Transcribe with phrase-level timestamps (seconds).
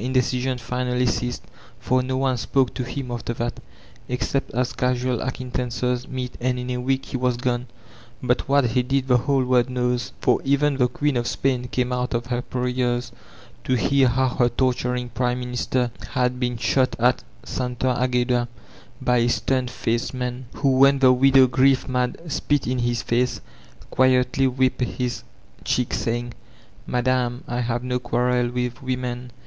[0.00, 1.42] the indecision finally ceased;
[1.78, 3.60] for no one spoke to him after that,
[4.08, 7.66] except as casual acquaintances meet, and in a wedc he was gone.
[8.22, 11.92] But what he did the whole world knows; for even the Queen of Spain came
[11.92, 13.12] out of her prayers
[13.64, 18.48] to hear how her torturing prime minister had been shot at Santa Agueda,
[19.02, 23.42] by a stem faced man, who, when the widow, grief mad, spit in his face,
[23.90, 25.22] quietly wiped hb
[25.62, 26.32] cheek, saying,
[26.86, 29.32] "Madam, I have no quarrel with women.